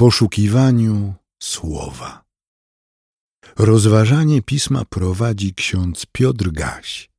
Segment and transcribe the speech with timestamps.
[0.00, 2.22] poszukiwaniu słowa.
[3.58, 7.10] Rozważanie pisma prowadzi ksiądz Piotr Gaś,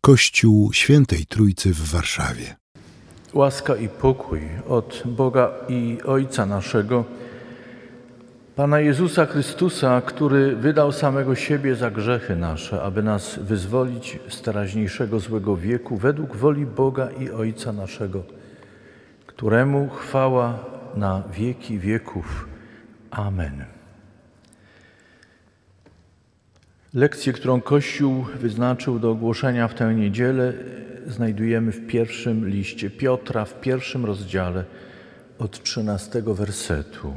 [0.00, 2.56] Kościół Świętej Trójcy w Warszawie.
[3.34, 7.04] Łaska i pokój od Boga i Ojca naszego,
[8.56, 15.20] Pana Jezusa Chrystusa, który wydał samego siebie za grzechy nasze, aby nas wyzwolić z teraźniejszego
[15.20, 18.22] złego wieku według woli Boga i Ojca naszego,
[19.26, 22.48] któremu chwała na wieki wieków.
[23.10, 23.64] Amen.
[26.94, 30.52] Lekcję, którą Kościół wyznaczył do ogłoszenia w tę niedzielę,
[31.06, 34.64] znajdujemy w pierwszym liście Piotra, w pierwszym rozdziale
[35.38, 37.12] od trzynastego wersetu.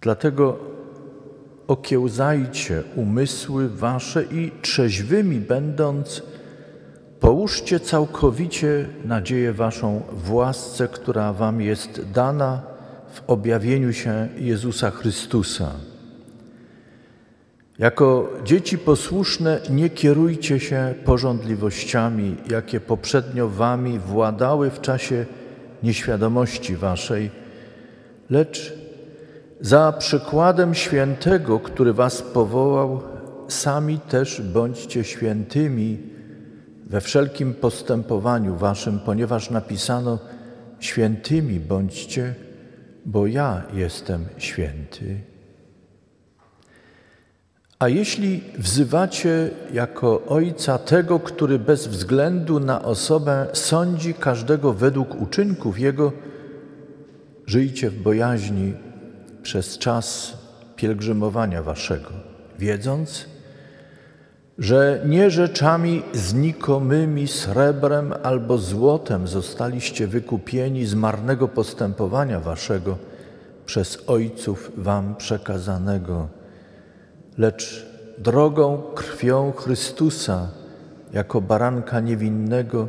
[0.00, 0.58] Dlatego
[1.66, 6.22] okiełzajcie umysły wasze i trzeźwymi będąc,
[7.20, 12.62] połóżcie całkowicie nadzieję waszą w łasce, która wam jest dana
[13.12, 15.70] w objawieniu się Jezusa Chrystusa.
[17.78, 25.26] Jako dzieci posłuszne nie kierujcie się porządliwościami, jakie poprzednio wami władały w czasie
[25.82, 27.30] nieświadomości waszej,
[28.30, 28.74] lecz
[29.60, 33.02] za przykładem świętego, który was powołał,
[33.48, 35.98] sami też bądźcie świętymi
[36.90, 40.18] we wszelkim postępowaniu waszym, ponieważ napisano:
[40.80, 42.34] Świętymi bądźcie,
[43.06, 45.20] bo ja jestem święty.
[47.78, 55.78] A jeśli wzywacie jako Ojca tego, który bez względu na osobę sądzi każdego według uczynków
[55.78, 56.12] Jego,
[57.46, 58.74] żyjcie w bojaźni
[59.42, 60.36] przez czas
[60.76, 62.10] pielgrzymowania Waszego,
[62.58, 63.26] wiedząc,
[64.60, 72.96] że nie rzeczami znikomymi, srebrem albo złotem zostaliście wykupieni z marnego postępowania Waszego
[73.66, 76.28] przez Ojców Wam przekazanego
[77.38, 77.86] lecz
[78.18, 80.48] drogą krwią Chrystusa
[81.12, 82.88] jako baranka niewinnego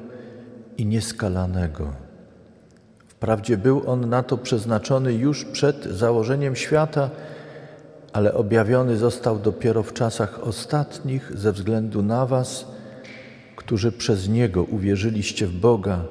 [0.77, 1.87] i nieskalanego.
[3.07, 7.09] Wprawdzie był on na to przeznaczony już przed założeniem świata,
[8.13, 12.65] ale objawiony został dopiero w czasach ostatnich ze względu na Was,
[13.55, 16.03] którzy przez Niego uwierzyliście w Boga,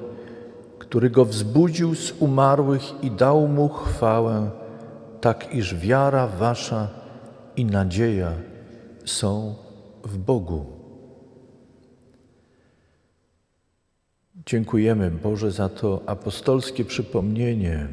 [0.79, 4.51] który Go wzbudził z umarłych i dał Mu chwałę,
[5.21, 6.87] tak iż wiara Wasza
[7.55, 8.31] i nadzieja
[9.05, 9.55] są
[10.03, 10.65] w Bogu.
[14.45, 17.87] Dziękujemy Boże za to apostolskie przypomnienie.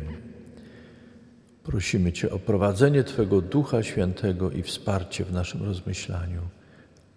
[1.68, 6.40] Prosimy Cię o prowadzenie Twego Ducha Świętego i wsparcie w naszym rozmyślaniu.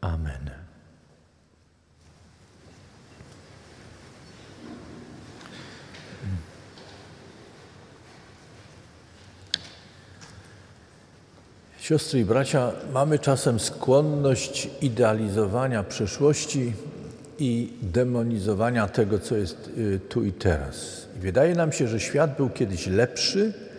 [0.01, 0.49] Amen.
[11.79, 16.73] Siostry i bracia, mamy czasem skłonność idealizowania przeszłości
[17.39, 21.07] i demonizowania tego, co jest y, tu i teraz.
[21.19, 23.70] Wydaje nam się, że świat był kiedyś lepszy,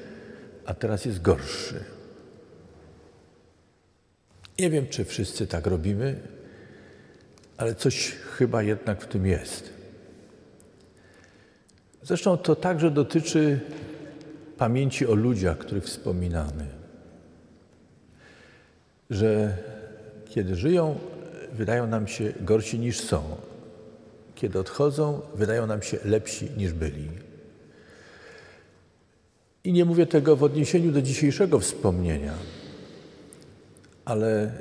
[0.67, 1.85] a teraz jest gorszy.
[4.59, 6.21] Nie wiem, czy wszyscy tak robimy,
[7.57, 9.71] ale coś chyba jednak w tym jest.
[12.03, 13.61] Zresztą to także dotyczy
[14.59, 16.83] pamięci o ludziach, których wspominamy
[19.13, 19.57] że
[20.29, 20.99] kiedy żyją,
[21.53, 23.23] wydają nam się gorsi niż są.
[24.35, 27.09] Kiedy odchodzą, wydają nam się lepsi niż byli.
[29.65, 32.33] I nie mówię tego w odniesieniu do dzisiejszego wspomnienia,
[34.05, 34.53] ale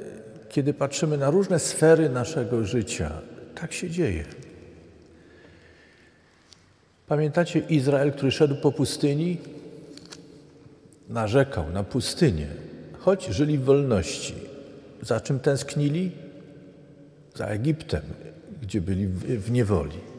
[0.50, 3.22] kiedy patrzymy na różne sfery naszego życia,
[3.56, 4.26] tak się dzieje.
[7.08, 9.38] Pamiętacie Izrael, który szedł po pustyni?
[11.10, 12.48] Narzekał na pustynię
[13.00, 14.34] choć żyli w wolności.
[15.02, 16.12] Za czym tęsknili?
[17.36, 18.02] Za Egiptem,
[18.62, 19.08] gdzie byli
[19.38, 20.11] w niewoli.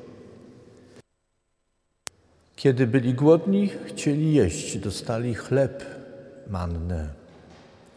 [2.56, 5.84] Kiedy byli głodni, chcieli jeść, dostali chleb,
[6.50, 7.08] mannę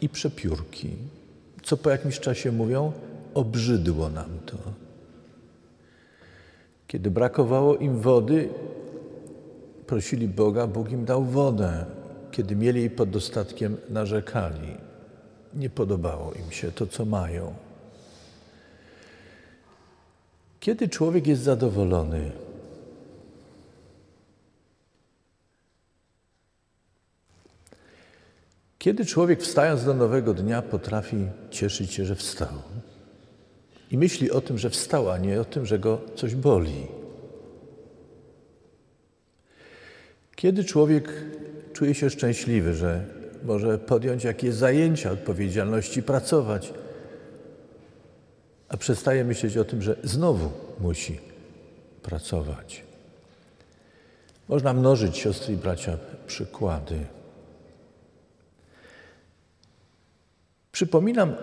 [0.02, 0.90] i przepiórki.
[1.64, 2.92] Co po jakimś czasie mówią?
[3.34, 4.58] Obrzydło nam to.
[6.88, 8.50] Kiedy brakowało im wody,
[9.88, 11.86] prosili Boga, Bóg im dał wodę
[12.36, 14.78] kiedy mieli jej pod dostatkiem, narzekali.
[15.54, 17.54] Nie podobało im się to, co mają.
[20.60, 22.32] Kiedy człowiek jest zadowolony,
[28.86, 32.54] Kiedy człowiek wstając do nowego dnia potrafi cieszyć się, że wstał
[33.92, 36.88] i myśli o tym, że wstał, a nie o tym, że go coś boli.
[40.36, 41.12] Kiedy człowiek
[41.74, 43.06] czuje się szczęśliwy, że
[43.44, 46.74] może podjąć jakieś zajęcia, odpowiedzialności, pracować,
[48.70, 51.20] a przestaje myśleć o tym, że znowu musi
[52.04, 52.84] pracować.
[54.48, 55.98] Można mnożyć, siostry i bracia,
[56.28, 57.15] przykłady.
[60.76, 61.34] Przypominam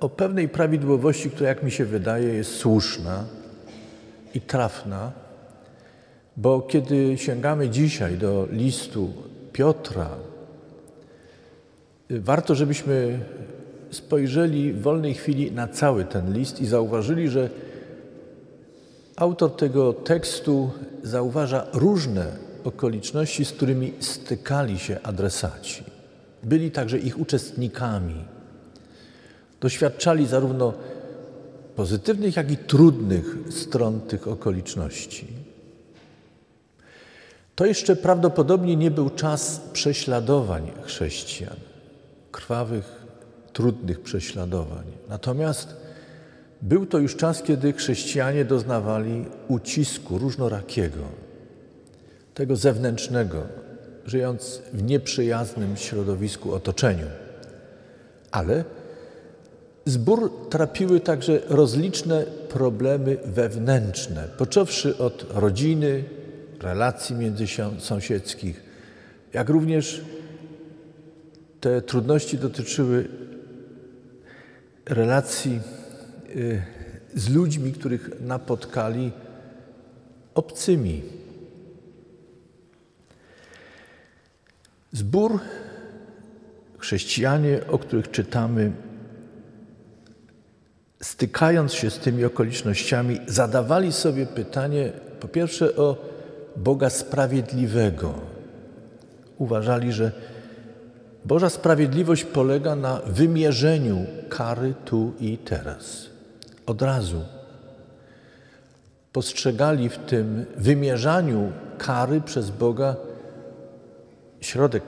[0.00, 3.24] o pewnej prawidłowości, która, jak mi się wydaje, jest słuszna
[4.34, 5.12] i trafna,
[6.36, 9.12] bo kiedy sięgamy dzisiaj do listu
[9.52, 10.10] Piotra,
[12.10, 13.18] warto, żebyśmy
[13.90, 17.50] spojrzeli w wolnej chwili na cały ten list i zauważyli, że
[19.16, 20.70] autor tego tekstu
[21.02, 22.26] zauważa różne
[22.64, 25.84] okoliczności, z którymi stykali się adresaci.
[26.42, 28.35] Byli także ich uczestnikami.
[29.66, 30.72] Doświadczali zarówno
[31.76, 35.26] pozytywnych, jak i trudnych stron tych okoliczności.
[37.54, 41.56] To jeszcze prawdopodobnie nie był czas prześladowań chrześcijan,
[42.32, 43.06] krwawych,
[43.52, 44.84] trudnych prześladowań.
[45.08, 45.76] Natomiast
[46.62, 51.02] był to już czas, kiedy chrześcijanie doznawali ucisku różnorakiego,
[52.34, 53.42] tego zewnętrznego,
[54.04, 57.06] żyjąc w nieprzyjaznym środowisku, otoczeniu.
[58.30, 58.64] Ale
[59.86, 66.04] zbór trapiły także rozliczne problemy wewnętrzne, począwszy od rodziny,
[66.60, 68.62] relacji międzysąsiedzkich,
[69.32, 70.04] jak również
[71.60, 73.08] te trudności dotyczyły
[74.86, 75.60] relacji
[76.36, 76.62] y,
[77.14, 79.12] z ludźmi, których napotkali
[80.34, 81.02] obcymi.
[84.92, 85.40] Zbór,
[86.78, 88.72] chrześcijanie, o których czytamy,
[91.02, 95.96] stykając się z tymi okolicznościami, zadawali sobie pytanie, po pierwsze, o
[96.56, 98.14] Boga Sprawiedliwego.
[99.38, 100.12] Uważali, że
[101.24, 106.06] Boża sprawiedliwość polega na wymierzeniu kary tu i teraz.
[106.66, 107.24] Od razu.
[109.12, 112.96] Postrzegali w tym wymierzaniu kary przez Boga
[114.40, 114.82] środek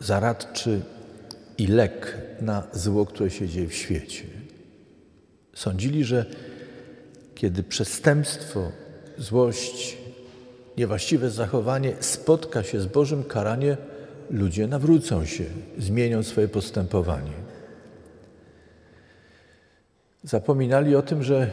[0.00, 0.80] zaradczy
[1.58, 4.33] i lek na zło, które się dzieje w świecie.
[5.54, 6.26] Sądzili, że
[7.34, 8.70] kiedy przestępstwo,
[9.18, 9.98] złość,
[10.76, 13.76] niewłaściwe zachowanie spotka się z Bożym karaniem,
[14.30, 15.44] ludzie nawrócą się,
[15.78, 17.32] zmienią swoje postępowanie.
[20.24, 21.52] Zapominali o tym, że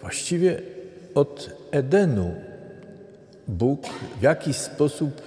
[0.00, 0.62] właściwie
[1.14, 2.34] od Edenu
[3.48, 3.86] Bóg
[4.18, 5.22] w jakiś sposób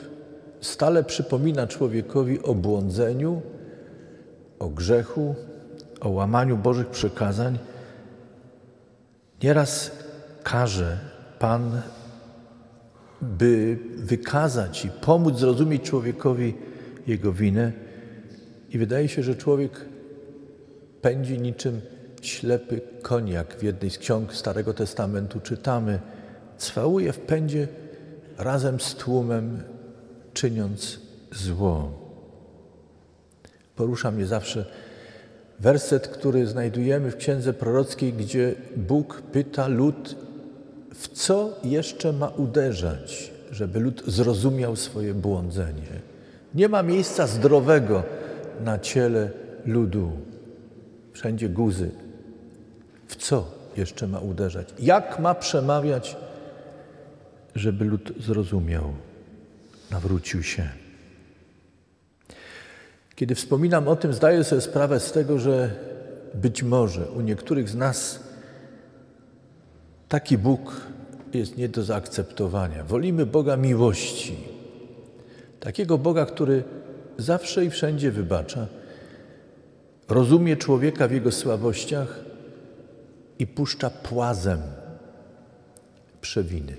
[0.62, 3.42] stale przypomina człowiekowi o błądzeniu,
[4.60, 5.36] o grzechu,
[6.02, 7.58] o łamaniu Bożych przykazań.
[9.44, 9.92] Nieraz
[10.44, 11.00] każe
[11.40, 11.82] Pan
[13.22, 16.54] by wykazać i pomóc zrozumieć człowiekowi
[17.08, 17.72] jego winę.
[18.70, 19.86] I wydaje się, że człowiek
[21.02, 21.82] pędzi niczym
[22.22, 23.56] ślepy koniak.
[23.60, 26.00] W jednej z ksiąg Starego Testamentu czytamy,
[26.58, 27.68] cwałuje w pędzie
[28.38, 29.64] razem z tłumem,
[30.34, 31.00] czyniąc
[31.32, 31.92] zło.
[33.76, 34.66] Porusza mnie zawsze
[35.60, 40.16] werset, który znajdujemy w księdze prorockiej, gdzie Bóg pyta lud,
[40.94, 46.02] w co jeszcze ma uderzać, żeby lud zrozumiał swoje błądzenie.
[46.54, 48.04] Nie ma miejsca zdrowego
[48.64, 49.30] na ciele
[49.66, 50.12] ludu.
[51.14, 51.92] Wszędzie guzy.
[53.08, 54.74] W co jeszcze ma uderzać?
[54.80, 56.18] Jak ma przemawiać,
[57.56, 58.94] żeby lud zrozumiał,
[59.92, 60.83] nawrócił się?
[63.24, 65.72] Kiedy wspominam o tym, zdaję sobie sprawę z tego, że
[66.34, 68.20] być może u niektórych z nas
[70.10, 70.82] Taki Bóg
[71.34, 72.84] jest nie do zaakceptowania.
[72.84, 74.36] Wolimy Boga miłości.
[75.60, 76.64] Takiego Boga, który
[77.18, 78.68] zawsze i wszędzie wybacza,
[80.10, 82.20] rozumie człowieka w jego słabościach
[83.40, 84.60] i puszcza płazem
[86.22, 86.78] przewiny.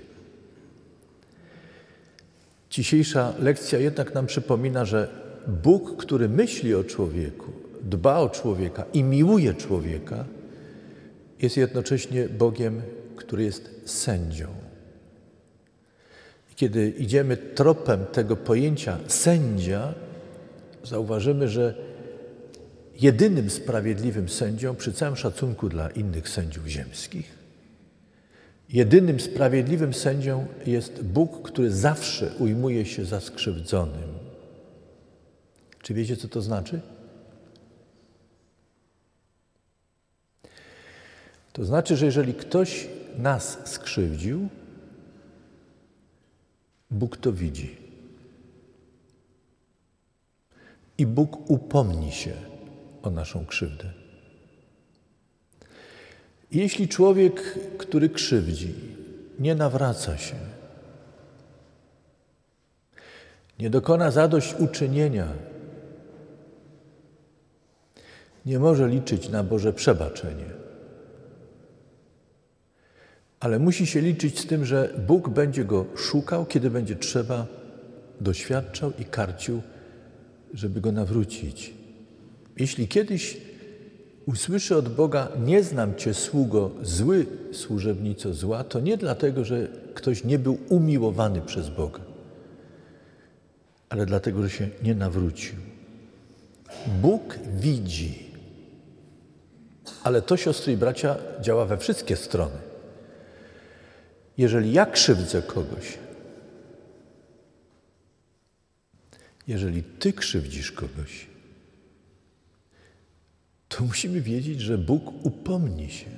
[2.69, 9.03] Dzisiejsza lekcja jednak nam przypomina, że Bóg, który myśli o człowieku, dba o człowieka i
[9.03, 10.25] miłuje człowieka,
[11.41, 12.81] jest jednocześnie Bogiem
[13.15, 14.47] który jest sędzią.
[16.55, 19.93] Kiedy idziemy tropem tego pojęcia sędzia,
[20.83, 21.75] zauważymy, że
[23.01, 27.35] jedynym sprawiedliwym sędzią, przy całym szacunku dla innych sędziów ziemskich,
[28.69, 34.24] jedynym sprawiedliwym sędzią jest Bóg, który zawsze ujmuje się za skrzywdzonym.
[35.85, 36.81] Czy wiecie, co to znaczy?
[41.53, 42.87] To znaczy, że jeżeli ktoś
[43.17, 44.49] nas skrzywdził,
[46.91, 47.77] Bóg to widzi.
[50.97, 52.33] i Bóg upomni się
[53.03, 53.91] o naszą krzywdę.
[56.51, 58.73] Jeśli człowiek, który krzywdzi,
[59.39, 60.35] nie nawraca się,
[63.59, 65.27] nie dokona zadośćuczynienia,
[68.45, 70.45] nie może liczyć na Boże przebaczenie.
[73.39, 77.45] Ale musi się liczyć z tym, że Bóg będzie go szukał, kiedy będzie trzeba,
[78.21, 79.61] doświadczał i karcił,
[80.53, 81.73] żeby go nawrócić.
[82.57, 83.37] Jeśli kiedyś
[84.25, 90.23] usłyszy od Boga: Nie znam cię, sługo, zły służebnico zła, to nie dlatego, że ktoś
[90.23, 91.99] nie był umiłowany przez Boga,
[93.89, 95.55] ale dlatego, że się nie nawrócił.
[97.01, 98.24] Bóg widzi,
[100.05, 102.57] ale to, siostry i bracia, działa we wszystkie strony.
[104.37, 105.97] Jeżeli ja krzywdzę kogoś,
[109.47, 111.27] jeżeli ty krzywdzisz kogoś,
[113.67, 116.09] to musimy wiedzieć, że Bóg upomni się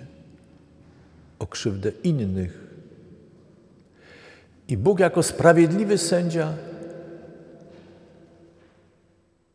[1.40, 2.68] o krzywdę innych.
[4.68, 6.54] I Bóg jako sprawiedliwy sędzia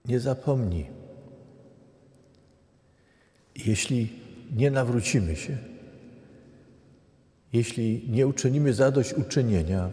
[0.04, 0.86] nie zapomni.
[3.56, 4.21] Jeśli
[4.52, 5.56] nie nawrócimy się,
[7.52, 9.90] jeśli nie uczynimy zadośćuczynienia,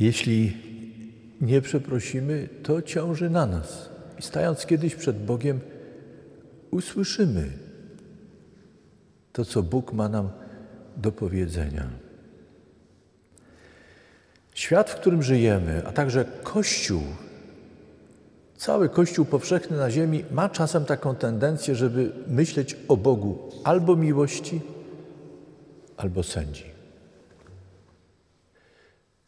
[0.00, 0.56] jeśli
[1.40, 3.88] nie przeprosimy, to ciąży na nas.
[4.18, 5.60] I stając kiedyś przed Bogiem,
[6.70, 7.52] usłyszymy
[9.32, 10.30] to, co Bóg ma nam
[10.96, 11.88] do powiedzenia.
[14.54, 17.02] Świat, w którym żyjemy, a także Kościół,
[18.56, 24.60] cały Kościół powszechny na ziemi ma czasem taką tendencję, żeby myśleć o Bogu albo miłości,
[25.96, 26.64] albo sędzi.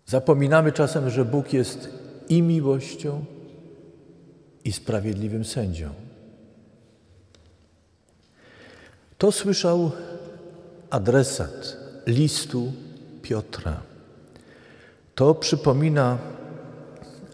[0.06, 1.88] Zapominamy czasem, że Bóg jest
[2.28, 3.24] i miłością,
[4.64, 5.90] i sprawiedliwym sędzią.
[9.18, 9.90] To słyszał
[10.90, 12.72] adresat listu
[13.22, 13.82] Piotra.
[15.14, 16.18] To przypomina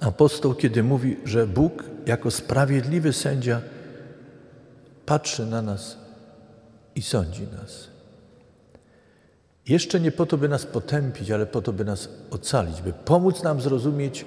[0.03, 3.61] apostoł, kiedy mówi, że Bóg jako sprawiedliwy sędzia
[5.07, 5.97] patrzy na nas
[6.95, 7.89] i sądzi nas.
[9.69, 13.43] Jeszcze nie po to, by nas potępić, ale po to, by nas ocalić, by pomóc
[13.43, 14.25] nam zrozumieć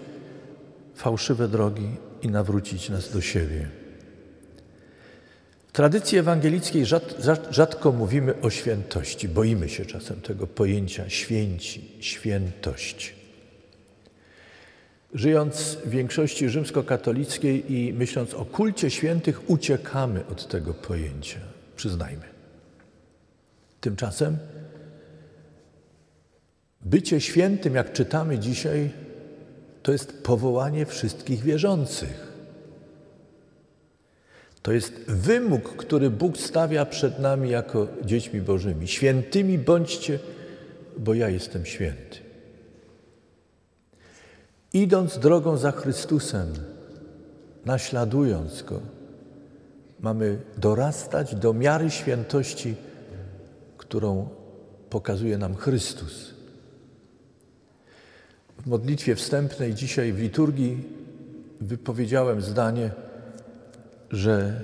[0.96, 1.90] fałszywe drogi
[2.22, 3.68] i nawrócić nas do siebie.
[5.68, 6.86] W tradycji ewangelickiej
[7.50, 13.25] rzadko mówimy o świętości, boimy się czasem tego pojęcia święci, świętość.
[15.14, 21.40] Żyjąc w większości rzymskokatolickiej i myśląc o kulcie świętych, uciekamy od tego pojęcia,
[21.76, 22.26] przyznajmy.
[23.82, 24.38] Tymczasem
[26.82, 28.90] bycie świętym, jak czytamy dzisiaj,
[29.84, 32.34] to jest powołanie wszystkich wierzących.
[34.62, 38.88] To jest wymóg, który Bóg stawia przed nami jako dziećmi Bożymi.
[38.88, 40.20] Świętymi bądźcie,
[40.98, 42.25] bo ja jestem święty.
[44.76, 46.54] Idąc drogą za Chrystusem,
[47.66, 48.80] naśladując Go,
[50.00, 52.76] mamy dorastać do miary świętości,
[53.78, 54.30] którą
[54.90, 56.34] pokazuje nam Chrystus.
[58.58, 60.84] W modlitwie wstępnej dzisiaj w liturgii
[61.62, 62.92] wypowiedziałem zdanie,
[64.12, 64.62] że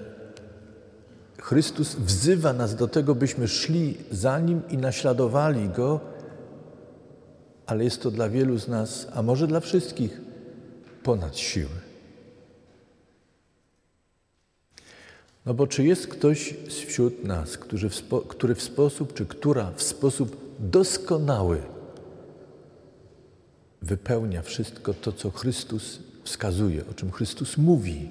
[1.41, 6.10] Chrystus wzywa nas do tego, byśmy szli za Nim i naśladowali Go,
[7.71, 10.21] ale jest to dla wielu z nas, a może dla wszystkich,
[11.03, 11.79] ponad siły.
[15.45, 19.71] No bo czy jest ktoś wśród nas, który w, spo, który w sposób, czy która
[19.71, 21.61] w sposób doskonały
[23.81, 28.09] wypełnia wszystko to, co Chrystus wskazuje, o czym Chrystus mówi.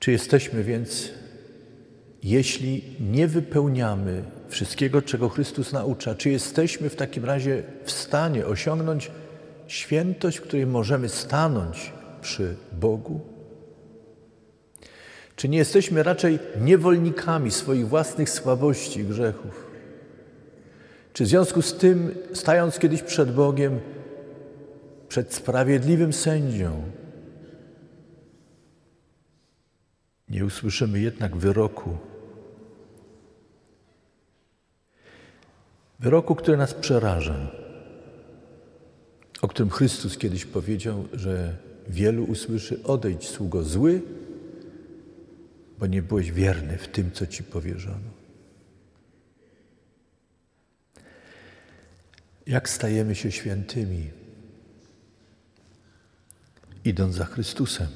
[0.00, 1.10] Czy jesteśmy więc,
[2.24, 9.10] jeśli nie wypełniamy wszystkiego, czego Chrystus naucza, czy jesteśmy w takim razie w stanie osiągnąć
[9.66, 13.20] świętość, w której możemy stanąć przy Bogu?
[15.36, 19.66] Czy nie jesteśmy raczej niewolnikami swoich własnych słabości i grzechów?
[21.12, 23.80] Czy w związku z tym, stając kiedyś przed Bogiem,
[25.08, 26.82] przed sprawiedliwym sędzią,
[30.28, 31.98] nie usłyszymy jednak wyroku,
[35.98, 37.50] wyroku, który nas przeraża,
[39.42, 41.56] o którym Chrystus kiedyś powiedział, że
[41.88, 44.02] wielu usłyszy: Odejdź, sługo zły,
[45.78, 48.14] bo nie byłeś wierny w tym, co ci powierzono.
[52.46, 54.10] Jak stajemy się świętymi?
[56.84, 57.88] Idąc za Chrystusem.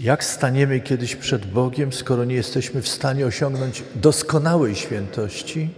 [0.00, 5.70] Jak staniemy kiedyś przed Bogiem, skoro nie jesteśmy w stanie osiągnąć doskonałej świętości?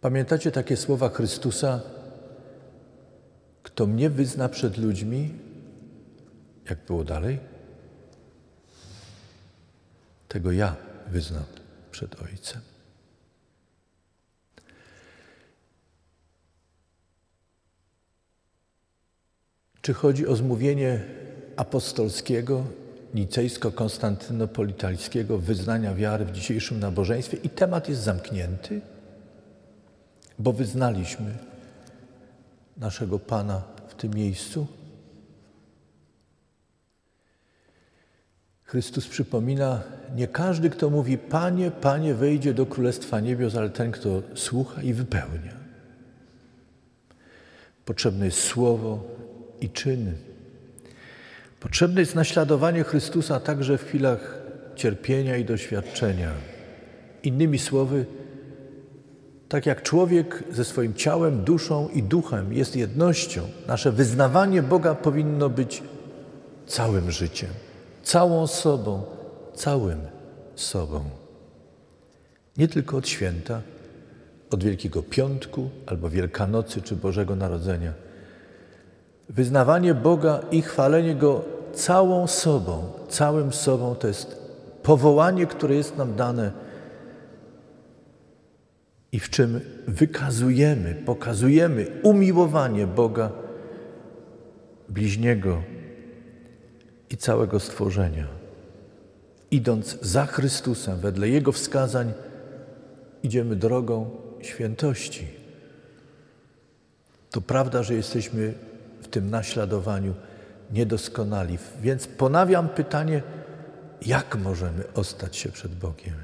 [0.00, 1.80] Pamiętacie takie słowa Chrystusa?
[3.62, 5.34] Kto mnie wyzna przed ludźmi,
[6.70, 7.38] jak było dalej?
[10.28, 10.76] Tego ja
[11.08, 11.44] wyznam
[11.90, 12.71] przed Ojcem.
[19.82, 21.00] Czy chodzi o zmówienie
[21.56, 22.64] apostolskiego,
[23.14, 28.80] nicejsko-konstantynopolitalskiego wyznania wiary w dzisiejszym nabożeństwie i temat jest zamknięty?
[30.38, 31.34] bo wyznaliśmy
[32.76, 34.66] naszego Pana w tym miejscu.
[38.64, 39.82] Chrystus przypomina,
[40.14, 44.92] nie każdy, kto mówi Panie, Panie, wejdzie do Królestwa Niebios, ale ten, kto słucha i
[44.92, 45.52] wypełnia.
[47.84, 49.04] Potrzebne jest słowo
[49.62, 50.12] i czyny.
[51.60, 54.42] Potrzebne jest naśladowanie Chrystusa także w chwilach
[54.76, 56.30] cierpienia i doświadczenia.
[57.22, 58.06] Innymi słowy,
[59.48, 65.48] tak jak człowiek ze swoim ciałem, duszą i duchem jest jednością, nasze wyznawanie Boga powinno
[65.48, 65.82] być
[66.66, 67.50] całym życiem,
[68.02, 69.02] całą sobą,
[69.54, 70.00] całym
[70.54, 71.04] sobą.
[72.56, 73.62] Nie tylko od święta,
[74.50, 77.92] od Wielkiego Piątku albo Wielkanocy czy Bożego Narodzenia.
[79.28, 84.42] Wyznawanie Boga i chwalenie Go całą sobą, całym sobą to jest
[84.82, 86.52] powołanie, które jest nam dane
[89.12, 93.30] i w czym wykazujemy, pokazujemy umiłowanie Boga,
[94.88, 95.62] bliźniego
[97.10, 98.26] i całego stworzenia.
[99.50, 102.12] Idąc za Chrystusem, wedle Jego wskazań,
[103.22, 105.26] idziemy drogą świętości.
[107.30, 108.54] To prawda, że jesteśmy
[109.12, 110.14] tym naśladowaniu
[110.72, 113.22] niedoskonali, więc ponawiam pytanie,
[114.06, 116.14] jak możemy ostać się przed Bogiem?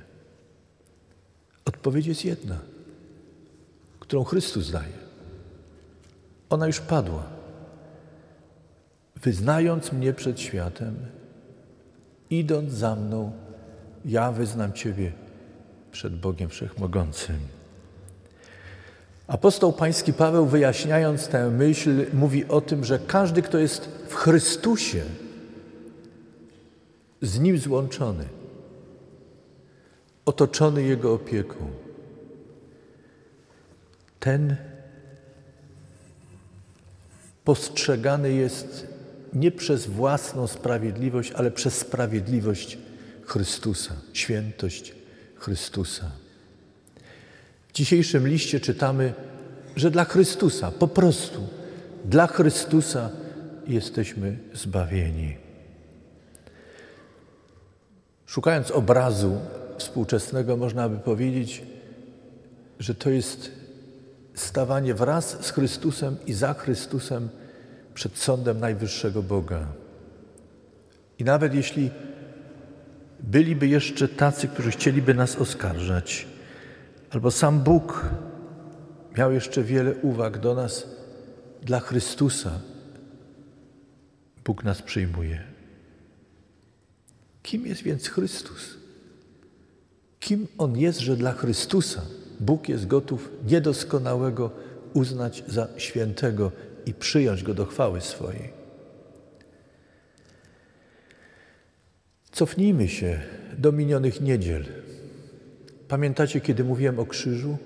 [1.64, 2.57] Odpowiedź jest jedna–
[4.09, 4.98] którą Chrystus daje.
[6.51, 7.22] Ona już padła.
[9.16, 10.96] Wyznając mnie przed światem,
[12.31, 13.33] idąc za mną,
[14.05, 15.12] ja wyznam Ciebie
[15.92, 17.38] przed Bogiem Wszechmogącym.
[19.29, 25.05] Apostoł Pański Paweł, wyjaśniając tę myśl, mówi o tym, że każdy, kto jest w Chrystusie,
[27.23, 28.25] z Nim złączony,
[30.25, 31.57] otoczony Jego opieką,
[34.21, 34.57] ten
[37.45, 38.87] postrzegany jest
[39.33, 42.79] nie przez własną sprawiedliwość, ale przez sprawiedliwość
[43.23, 44.95] Chrystusa, świętość
[45.35, 46.11] Chrystusa.
[47.79, 49.14] Dzisiejszym liście czytamy,
[49.77, 51.49] że dla Chrystusa, po prostu
[52.05, 53.11] dla Chrystusa
[53.67, 55.37] jesteśmy zbawieni.
[58.27, 59.38] Szukając obrazu
[59.77, 61.62] współczesnego, można by powiedzieć,
[62.79, 63.51] że to jest
[64.35, 67.29] stawanie wraz z Chrystusem i za Chrystusem
[67.95, 69.67] przed sądem najwyższego Boga.
[71.19, 71.91] I nawet jeśli
[73.21, 76.27] byliby jeszcze tacy, którzy chcieliby nas oskarżać,
[77.11, 78.05] albo sam Bóg
[79.16, 80.87] miał jeszcze wiele uwag do nas,
[81.62, 82.61] dla Chrystusa
[84.44, 85.42] Bóg nas przyjmuje.
[87.42, 88.77] Kim jest więc Chrystus?
[90.21, 92.03] Kim On jest, że dla Chrystusa
[92.40, 94.51] Bóg jest gotów niedoskonałego
[94.94, 96.53] uznać za świętego
[96.87, 98.53] i przyjąć go do chwały swojej.
[102.33, 103.21] Cofnijmy się
[103.59, 104.64] do minionych niedziel.
[105.88, 107.57] Pamiętacie, kiedy mówiłem o krzyżu?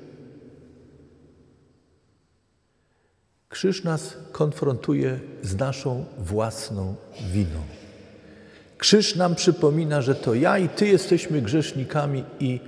[3.49, 6.95] Krzyż nas konfrontuje z naszą własną
[7.33, 7.61] winą.
[8.79, 12.61] Krzyż nam przypomina, że to ja i Ty jesteśmy grzesznikami i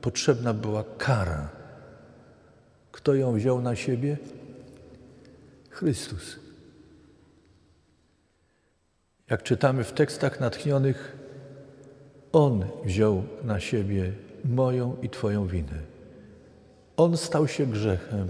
[0.00, 1.48] potrzebna była kara.
[2.92, 4.16] Kto ją wziął na siebie?
[5.70, 6.38] Chrystus.
[9.30, 11.16] Jak czytamy w tekstach natchnionych,
[12.32, 14.12] On wziął na siebie
[14.44, 15.78] moją i Twoją winę.
[16.96, 18.28] On stał się grzechem.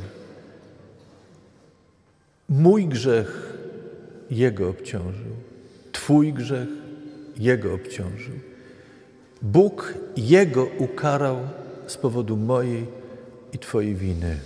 [2.49, 3.59] Mój grzech
[4.31, 5.33] Jego obciążył.
[5.93, 6.69] Twój grzech
[7.37, 8.35] Jego obciążył.
[9.43, 11.39] Bóg Jego ukarał
[11.87, 12.87] z powodu mojej
[13.53, 14.41] i Twojej winy.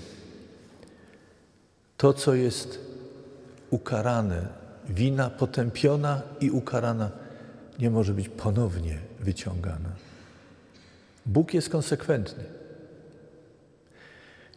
[1.96, 2.78] To, co jest
[3.70, 4.48] ukarane,
[4.88, 7.10] wina potępiona i ukarana,
[7.78, 10.07] nie może być ponownie wyciągana.
[11.28, 12.44] Bóg jest konsekwentny.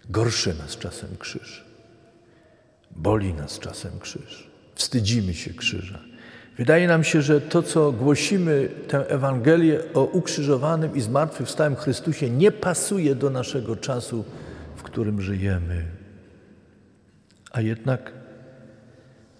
[0.10, 1.66] Gorszy nas czasem krzyż.
[2.92, 4.52] Boli nas czasem krzyż.
[4.76, 6.00] Wstydzimy się krzyża.
[6.58, 12.52] Wydaje nam się, że to, co głosimy, tę Ewangelię o ukrzyżowanym i zmartwychwstałym Chrystusie, nie
[12.52, 14.26] pasuje do naszego czasu,
[14.76, 15.86] w którym żyjemy.
[17.52, 18.12] A jednak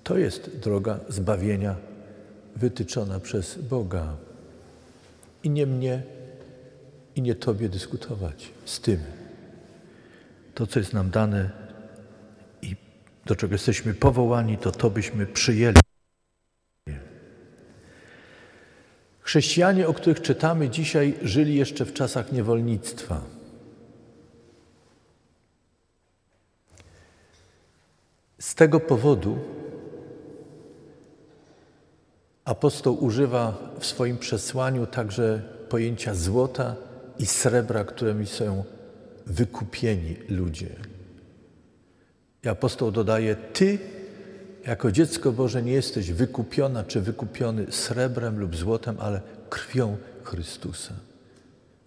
[0.04, 1.76] to jest droga zbawienia
[2.56, 4.16] wytyczona przez Boga.
[5.44, 6.04] I nie mnie,
[7.22, 9.00] nie Tobie dyskutować z tym.
[10.54, 11.50] To, co jest nam dane
[12.62, 12.76] i
[13.26, 15.78] do czego jesteśmy powołani, to to byśmy przyjęli.
[19.22, 23.22] Chrześcijanie, o których czytamy dzisiaj, żyli jeszcze w czasach niewolnictwa.
[28.40, 29.38] Z tego powodu
[32.46, 36.76] apostoł używa w swoim przesłaniu także pojęcia złota
[37.22, 38.64] i srebra, którymi są
[39.26, 40.70] wykupieni ludzie.
[42.44, 43.80] I apostoł dodaje: Ty,
[44.68, 50.94] jako dziecko Boże, nie jesteś wykupiona czy wykupiony srebrem lub złotem, ale krwią Chrystusa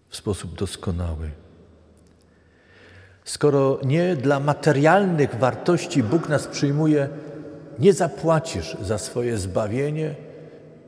[0.09, 1.31] w sposób doskonały.
[3.25, 7.09] Skoro nie dla materialnych wartości Bóg nas przyjmuje,
[7.79, 10.15] nie zapłacisz za swoje zbawienie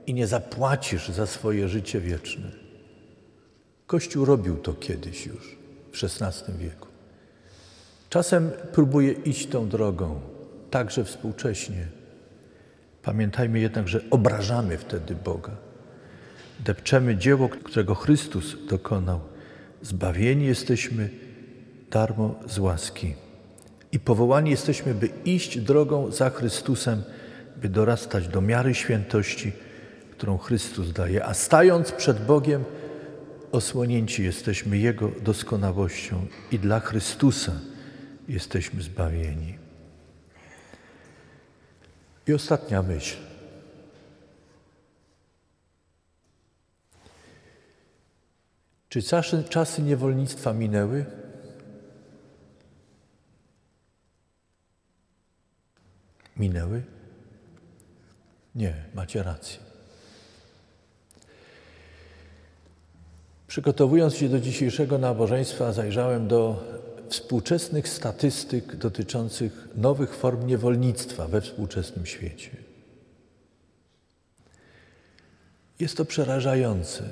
[0.07, 2.66] i nie zapłacisz za swoje życie wieczne.
[3.87, 5.57] Kościół robił to kiedyś już,
[5.92, 6.88] w XVI wieku.
[8.11, 10.20] Czasem próbuje iść tą drogą,
[10.70, 11.87] także współcześnie.
[13.03, 15.57] Pamiętajmy jednak, że obrażamy wtedy Boga.
[16.61, 19.20] Depczemy dzieło, którego Chrystus dokonał.
[19.83, 21.11] Zbawieni jesteśmy
[21.90, 23.14] darmo z łaski.
[23.92, 27.03] I powołani jesteśmy, by iść drogą za Chrystusem,
[27.57, 29.53] by dorastać do miary świętości,
[30.11, 31.25] którą Chrystus daje.
[31.25, 32.64] A stając przed Bogiem,
[33.53, 37.53] osłonięci jesteśmy Jego doskonałością i dla Chrystusa
[38.29, 39.59] jesteśmy zbawieni.
[42.27, 43.17] I ostatnia myśl.
[48.89, 51.05] Czy czasy, czasy niewolnictwa minęły?
[56.37, 56.83] Minęły?
[58.55, 59.66] Nie, macie rację.
[63.57, 66.64] Przygotowując się do dzisiejszego nabożeństwa, zajrzałem do
[67.09, 72.51] współczesnych statystyk dotyczących nowych form niewolnictwa we współczesnym świecie.
[75.81, 77.05] Jest to przerażające,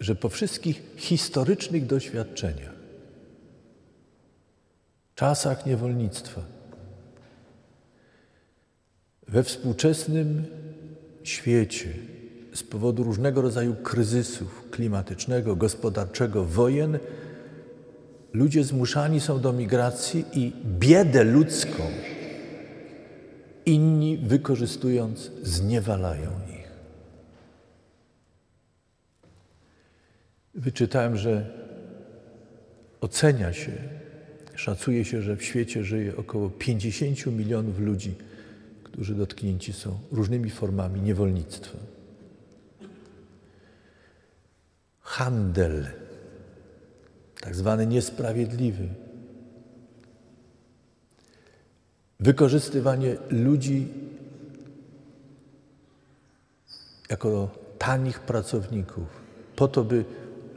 [0.00, 2.74] że po wszystkich historycznych doświadczeniach,
[5.14, 6.40] czasach niewolnictwa,
[9.28, 10.46] we współczesnym
[11.22, 12.11] świecie
[12.54, 16.98] z powodu różnego rodzaju kryzysów klimatycznego, gospodarczego, wojen,
[18.32, 21.82] ludzie zmuszani są do migracji i biedę ludzką
[23.66, 26.72] inni wykorzystując zniewalają ich.
[30.54, 31.46] Wyczytałem, że
[33.00, 33.72] ocenia się,
[34.54, 38.14] szacuje się, że w świecie żyje około 50 milionów ludzi,
[38.84, 41.91] którzy dotknięci są różnymi formami niewolnictwa.
[45.12, 45.86] Handel
[47.40, 48.88] tak zwany niesprawiedliwy.
[52.20, 53.88] Wykorzystywanie ludzi
[57.10, 57.48] jako
[57.78, 59.04] tanich pracowników,
[59.56, 60.04] po to, by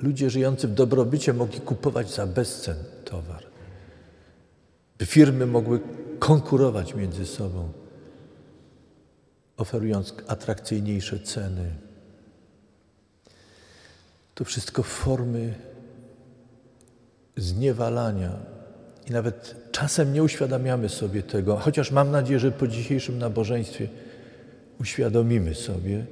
[0.01, 3.43] ludzie żyjący w dobrobycie mogli kupować za bezcen towar,
[4.97, 5.79] by firmy mogły
[6.19, 7.71] konkurować między sobą,
[9.57, 11.71] oferując atrakcyjniejsze ceny.
[14.35, 15.53] To wszystko formy
[17.37, 18.31] zniewalania.
[19.09, 23.87] I nawet czasem nie uświadamiamy sobie tego, chociaż mam nadzieję, że po dzisiejszym nabożeństwie
[24.79, 26.05] uświadomimy sobie,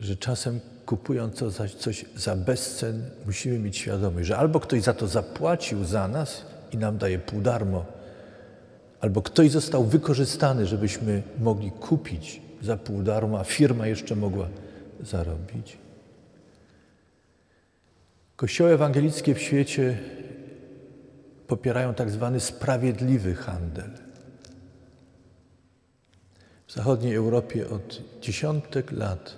[0.00, 1.42] że czasem kupując
[1.78, 6.76] coś, za bezcen, musimy mieć świadomość, że albo ktoś za to zapłacił za nas i
[6.76, 7.86] nam daje pół darmo,
[9.00, 14.48] albo ktoś został wykorzystany, żebyśmy mogli kupić za pół darmo, a firma jeszcze mogła
[15.02, 15.87] zarobić.
[18.38, 19.98] Kościoły ewangelickie w świecie
[21.46, 23.90] popierają tak zwany sprawiedliwy handel.
[26.66, 29.36] W zachodniej Europie od dziesiątek lat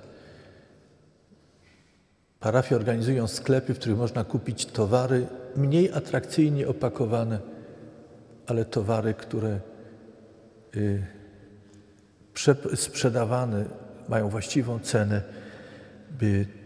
[2.40, 7.40] parafie organizują sklepy, w których można kupić towary mniej atrakcyjnie opakowane,
[8.46, 9.60] ale towary, które
[10.76, 11.02] y,
[12.74, 13.64] sprzedawane
[14.08, 15.22] mają właściwą cenę,
[16.10, 16.59] by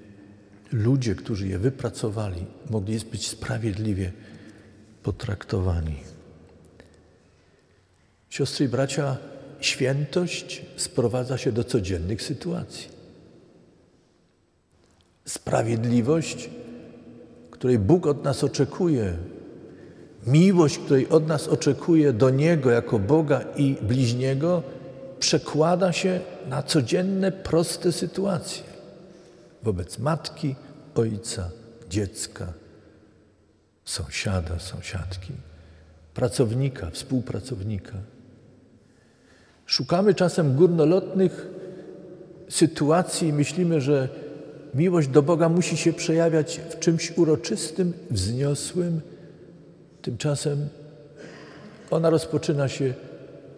[0.73, 4.13] ludzie, którzy je wypracowali, mogli być sprawiedliwie
[5.03, 5.97] potraktowani.
[8.31, 9.17] Siostry i bracia,
[9.61, 12.89] świętość sprowadza się do codziennych sytuacji.
[15.25, 16.51] Sprawiedliwość,
[17.51, 19.17] której Bóg od nas oczekuje,
[20.27, 24.63] miłość, której od nas oczekuje do Niego jako Boga i bliźniego,
[25.19, 28.74] przekłada się na codzienne, proste sytuacje
[29.65, 30.55] wobec matki,
[30.95, 31.51] ojca,
[31.91, 32.53] dziecka,
[33.85, 35.33] sąsiada, sąsiadki,
[36.15, 37.93] pracownika, współpracownika.
[39.67, 41.49] Szukamy czasem górnolotnych
[42.49, 44.09] sytuacji i myślimy, że
[44.75, 49.01] miłość do Boga musi się przejawiać w czymś uroczystym, wzniosłym.
[50.03, 50.69] Tymczasem
[51.91, 52.95] ona rozpoczyna się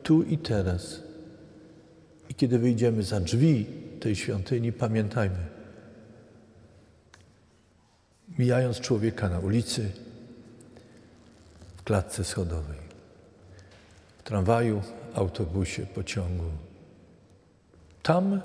[0.03, 1.03] tu i teraz.
[2.29, 3.67] I kiedy wyjdziemy za drzwi
[4.01, 5.56] tej świątyni, pamiętajmy,
[8.39, 9.91] mijając człowieka na ulicy,
[11.77, 12.79] w klatce schodowej,
[14.19, 14.83] w tramwaju,
[15.15, 16.51] autobusie, pociągu.
[18.03, 18.41] Tam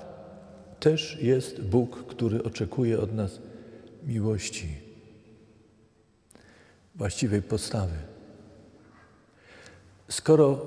[0.80, 3.38] też jest Bóg, który oczekuje od nas
[4.06, 4.76] miłości,
[6.94, 7.96] właściwej postawy.
[10.08, 10.66] Skoro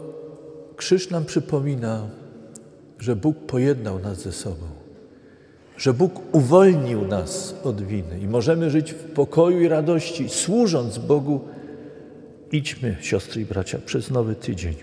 [0.75, 2.09] krzyż nam przypomina,
[2.99, 4.67] że Bóg pojednał nas ze sobą,
[5.77, 11.47] że Bóg uwolnił nas od winy i możemy żyć w pokoju i radości, służąc Bogu,
[12.51, 14.75] idźmy, siostry i bracia, przez nowy tydzień.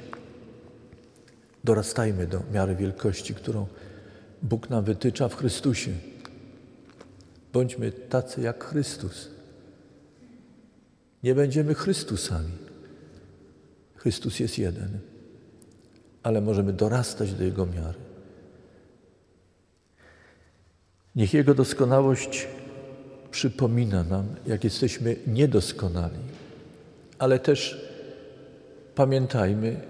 [1.65, 3.67] Dorastajmy do miary wielkości, którą
[4.43, 5.91] Bóg nam wytycza w Chrystusie.
[7.53, 9.29] Bądźmy tacy jak Chrystus.
[11.23, 12.53] Nie będziemy Chrystusami.
[13.97, 14.99] Chrystus jest jeden,
[16.23, 17.99] ale możemy dorastać do Jego miary.
[21.17, 22.49] Niech Jego doskonałość
[23.31, 26.19] przypomina nam, jak jesteśmy niedoskonali,
[27.19, 27.89] ale też
[28.95, 29.81] pamiętajmy,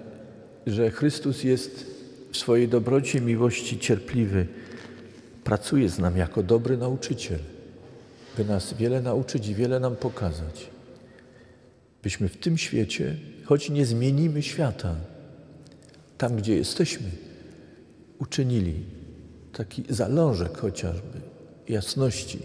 [0.67, 1.87] że Chrystus jest
[2.33, 4.47] w swojej dobroci miłości cierpliwy,
[5.45, 7.39] pracuje z nami jako dobry nauczyciel,
[8.37, 10.71] by nas wiele nauczyć i wiele nam pokazać.
[12.03, 14.97] Byśmy w tym świecie, choć nie zmienimy świata,
[16.19, 17.11] tam gdzie jesteśmy,
[18.19, 19.02] uczynili
[19.53, 21.21] taki zalążek chociażby
[21.69, 22.39] jasności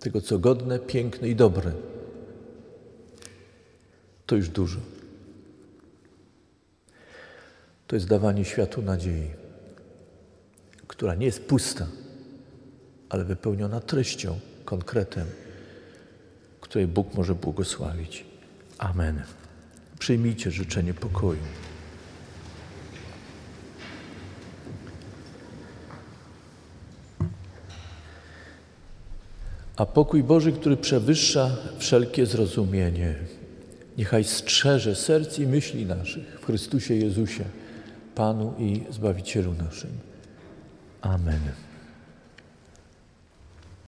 [0.00, 1.72] tego, co godne, piękne i dobre.
[4.26, 4.80] To już dużo.
[7.86, 9.30] To jest dawanie światu nadziei,
[10.86, 11.86] która nie jest pusta,
[13.08, 15.26] ale wypełniona treścią, konkretem,
[16.60, 18.24] której Bóg może błogosławić.
[18.78, 19.22] Amen.
[19.98, 21.40] Przyjmijcie życzenie pokoju.
[29.76, 33.14] A pokój Boży, który przewyższa wszelkie zrozumienie,
[33.98, 37.44] niechaj strzeże serc i myśli naszych w Chrystusie Jezusie,
[38.14, 39.90] Panu i Zbawicielu naszym.
[41.00, 41.40] Amen.